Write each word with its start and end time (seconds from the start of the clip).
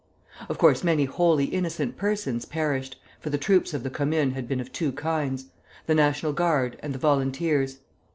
Of 0.49 0.57
course 0.57 0.83
many 0.83 1.05
wholly 1.05 1.45
innocent 1.45 1.95
persons 1.95 2.45
perished, 2.45 2.99
for 3.19 3.29
the 3.29 3.37
troops 3.37 3.71
of 3.71 3.83
the 3.83 3.91
Commune 3.91 4.31
had 4.31 4.47
been 4.47 4.59
of 4.59 4.71
two 4.71 4.91
kinds, 4.93 5.51
the 5.85 5.93
National 5.93 6.33
Guard 6.33 6.75
and 6.81 6.91
the 6.91 6.97
Volunteers. 6.97 7.81